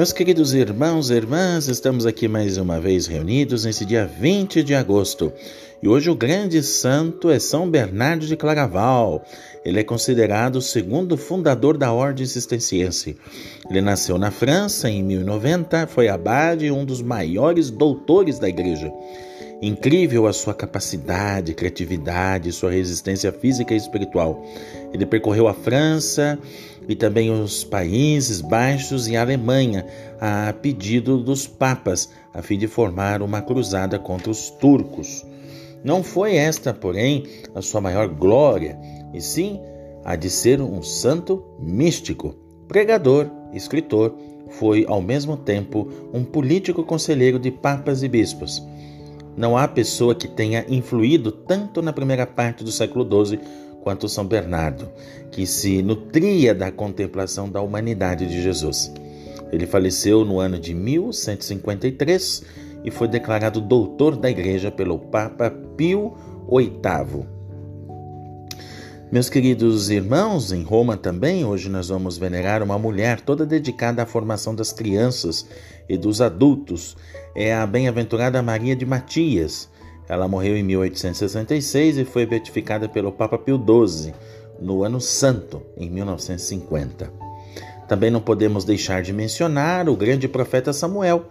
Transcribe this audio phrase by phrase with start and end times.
[0.00, 4.74] Meus queridos irmãos e irmãs, estamos aqui mais uma vez reunidos nesse dia 20 de
[4.74, 5.30] agosto.
[5.82, 9.22] E hoje o grande santo é São Bernardo de Claraval.
[9.62, 13.14] Ele é considerado o segundo fundador da Ordem Cisterciense.
[13.68, 18.90] Ele nasceu na França em 1090, foi abade e um dos maiores doutores da igreja.
[19.62, 24.42] Incrível a sua capacidade, criatividade, sua resistência física e espiritual.
[24.90, 26.38] Ele percorreu a França
[26.88, 29.86] e também os Países Baixos e a Alemanha
[30.18, 35.26] a pedido dos papas, a fim de formar uma cruzada contra os turcos.
[35.84, 37.24] Não foi esta, porém,
[37.54, 38.78] a sua maior glória,
[39.12, 39.60] e sim
[40.04, 42.34] a de ser um santo místico,
[42.66, 44.16] pregador, escritor,
[44.48, 48.62] foi ao mesmo tempo um político conselheiro de papas e bispos.
[49.36, 53.38] Não há pessoa que tenha influído tanto na primeira parte do século XII
[53.82, 54.90] quanto São Bernardo,
[55.30, 58.92] que se nutria da contemplação da humanidade de Jesus.
[59.52, 62.42] Ele faleceu no ano de 1153
[62.84, 66.14] e foi declarado doutor da Igreja pelo Papa Pio
[66.48, 67.39] VIII.
[69.12, 74.06] Meus queridos irmãos, em Roma também, hoje nós vamos venerar uma mulher toda dedicada à
[74.06, 75.44] formação das crianças
[75.88, 76.96] e dos adultos.
[77.34, 79.68] É a bem-aventurada Maria de Matias.
[80.08, 84.14] Ela morreu em 1866 e foi beatificada pelo Papa Pio XII
[84.60, 87.12] no Ano Santo, em 1950.
[87.88, 91.28] Também não podemos deixar de mencionar o grande profeta Samuel.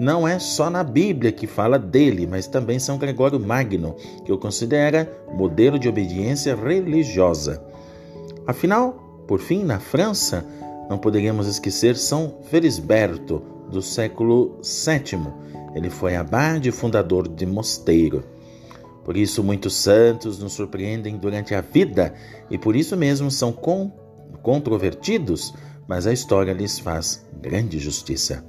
[0.00, 4.38] Não é só na Bíblia que fala dele, mas também São Gregório Magno, que o
[4.38, 7.62] considera modelo de obediência religiosa.
[8.46, 10.44] Afinal, por fim, na França,
[10.88, 18.24] não poderíamos esquecer São Felisberto, do século VII ele foi abade e fundador de mosteiro.
[19.04, 22.14] Por isso, muitos santos nos surpreendem durante a vida
[22.50, 23.92] e por isso mesmo são con
[24.42, 25.52] controvertidos,
[25.90, 28.44] mas a história lhes faz grande justiça.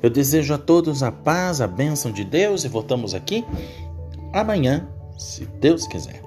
[0.00, 3.44] Eu desejo a todos a paz, a bênção de Deus e voltamos aqui
[4.32, 4.88] amanhã,
[5.18, 6.25] se Deus quiser.